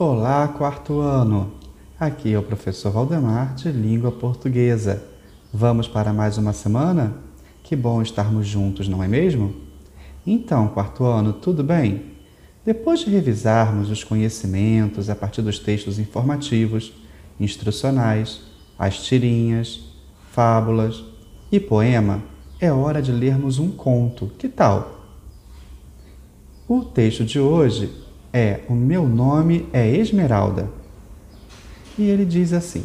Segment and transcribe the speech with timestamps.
[0.00, 1.54] Olá, quarto ano!
[1.98, 5.02] Aqui é o professor Valdemar de Língua Portuguesa.
[5.52, 7.16] Vamos para mais uma semana?
[7.64, 9.56] Que bom estarmos juntos, não é mesmo?
[10.24, 12.12] Então, quarto ano, tudo bem?
[12.64, 16.92] Depois de revisarmos os conhecimentos a partir dos textos informativos,
[17.40, 18.42] instrucionais,
[18.78, 19.80] as tirinhas,
[20.30, 21.02] fábulas
[21.50, 22.22] e poema,
[22.60, 24.30] é hora de lermos um conto.
[24.38, 25.08] Que tal?
[26.68, 28.06] O texto de hoje
[28.38, 30.70] é: O meu nome é Esmeralda.
[31.98, 32.84] E ele diz assim: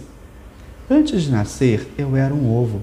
[0.89, 2.81] Antes de nascer, eu era um ovo.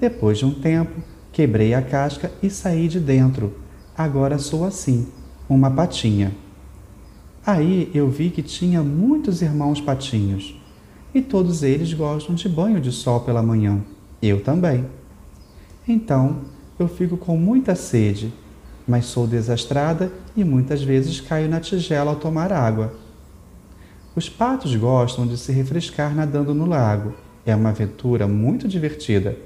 [0.00, 1.00] Depois de um tempo,
[1.32, 3.54] quebrei a casca e saí de dentro.
[3.96, 5.06] Agora sou assim,
[5.48, 6.32] uma patinha.
[7.46, 10.60] Aí eu vi que tinha muitos irmãos patinhos.
[11.14, 13.80] E todos eles gostam de banho de sol pela manhã.
[14.20, 14.84] Eu também.
[15.86, 16.40] Então,
[16.76, 18.32] eu fico com muita sede
[18.86, 22.94] mas sou desastrada e muitas vezes caio na tigela ao tomar água.
[24.16, 27.14] Os patos gostam de se refrescar nadando no lago.
[27.44, 29.36] É uma aventura muito divertida.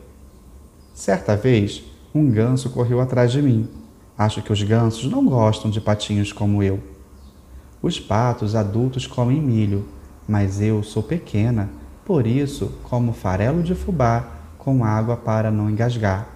[0.93, 1.83] Certa vez,
[2.15, 3.69] um ganso correu atrás de mim.
[4.17, 6.81] Acho que os gansos não gostam de patinhos como eu.
[7.81, 9.87] Os patos adultos comem milho,
[10.27, 11.71] mas eu sou pequena,
[12.05, 16.29] por isso como farelo de fubá com água para não engasgar.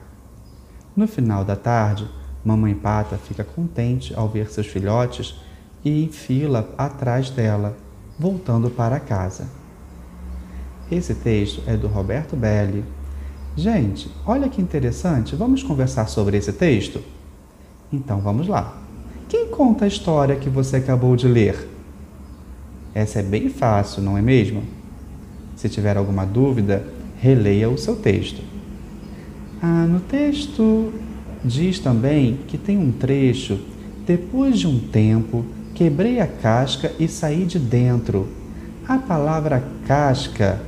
[0.97, 2.09] No final da tarde,
[2.45, 5.37] Mamãe Pata fica contente ao ver seus filhotes
[5.85, 7.77] e enfila atrás dela,
[8.19, 9.47] voltando para casa.
[10.91, 12.85] Esse texto é do Roberto Belli.
[13.57, 17.03] Gente, olha que interessante, vamos conversar sobre esse texto?
[17.93, 18.79] Então vamos lá.
[19.29, 21.69] Quem conta a história que você acabou de ler?
[22.95, 24.63] Essa é bem fácil, não é mesmo?
[25.57, 26.87] Se tiver alguma dúvida,
[27.19, 28.43] releia o seu texto.
[29.63, 30.93] Ah, no texto
[31.45, 33.59] Diz também que tem um trecho:
[34.07, 38.29] depois de um tempo, quebrei a casca e saí de dentro.
[38.87, 40.61] A palavra casca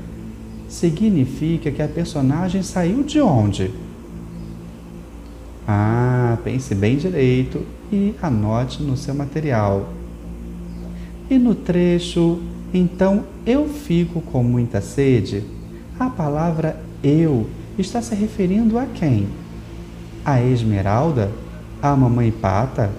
[0.69, 3.71] significa que a personagem saiu de onde?
[5.67, 9.89] Ah, pense bem direito e anote no seu material.
[11.31, 12.41] E no trecho,
[12.73, 15.45] então eu fico com muita sede,
[15.99, 17.47] a palavra eu
[17.79, 19.27] está se referindo a quem?
[20.25, 21.31] A esmeralda,
[21.83, 22.91] a mamãe pata,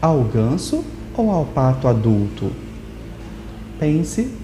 [0.00, 0.84] ao ganso
[1.16, 2.52] ou ao pato adulto?
[3.78, 4.34] Pense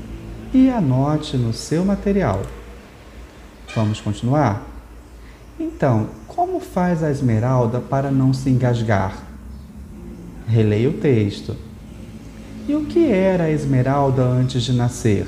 [0.52, 2.42] e anote no seu material.
[3.74, 4.64] Vamos continuar?
[5.60, 9.22] Então, como faz a esmeralda para não se engasgar?
[10.46, 11.56] Releia o texto.
[12.68, 15.26] E o que era a esmeralda antes de nascer?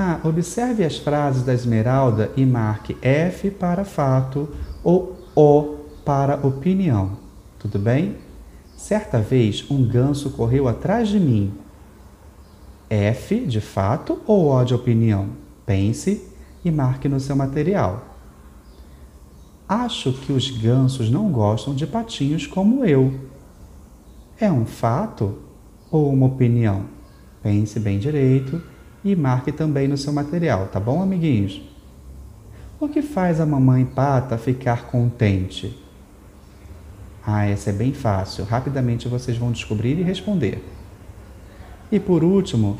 [0.00, 4.48] Ah, observe as frases da esmeralda e marque F para fato
[4.84, 7.18] ou O para opinião.
[7.58, 8.16] Tudo bem?
[8.76, 11.52] Certa vez um ganso correu atrás de mim.
[12.88, 15.30] F de fato ou O de opinião?
[15.66, 16.28] Pense
[16.64, 18.06] e marque no seu material.
[19.68, 23.18] Acho que os gansos não gostam de patinhos como eu.
[24.38, 25.40] É um fato
[25.90, 26.84] ou uma opinião?
[27.42, 28.62] Pense bem direito
[29.12, 31.62] e marque também no seu material, tá bom, amiguinhos?
[32.80, 35.76] O que faz a mamãe pata ficar contente?
[37.26, 38.44] Ah, essa é bem fácil.
[38.44, 40.64] Rapidamente vocês vão descobrir e responder.
[41.90, 42.78] E por último,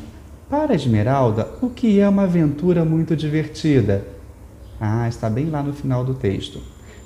[0.49, 4.07] para Esmeralda, o que é uma aventura muito divertida?
[4.79, 6.61] Ah, está bem lá no final do texto.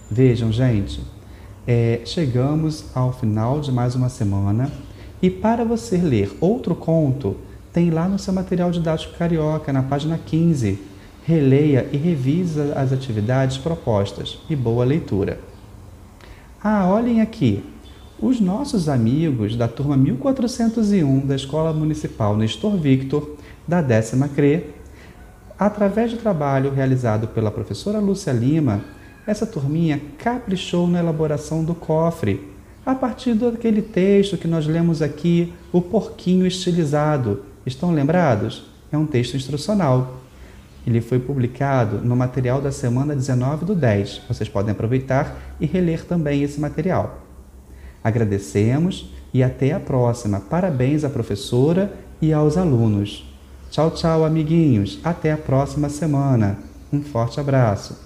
[0.09, 1.01] Vejam, gente,
[1.65, 4.71] é, chegamos ao final de mais uma semana
[5.21, 7.35] e para você ler outro conto,
[7.73, 10.93] tem lá no seu material didático carioca, na página 15
[11.25, 15.39] releia e revisa as atividades propostas e boa leitura.
[16.61, 17.63] Ah, olhem aqui!
[18.19, 24.65] Os nossos amigos da turma 1401 da Escola Municipal Nestor Victor, da décima CRE,
[25.57, 28.81] através do trabalho realizado pela professora Lúcia Lima,
[29.25, 32.49] essa turminha caprichou na elaboração do cofre,
[32.85, 37.52] a partir daquele texto que nós lemos aqui, O Porquinho Estilizado.
[37.65, 38.65] Estão lembrados?
[38.91, 40.17] É um texto instrucional.
[40.85, 44.23] Ele foi publicado no material da semana 19 do 10.
[44.27, 47.19] Vocês podem aproveitar e reler também esse material.
[48.03, 50.41] Agradecemos e até a próxima.
[50.41, 53.25] Parabéns à professora e aos alunos.
[53.71, 54.99] Tchau, tchau, amiguinhos.
[55.03, 56.57] Até a próxima semana.
[56.91, 57.97] Um forte abraço.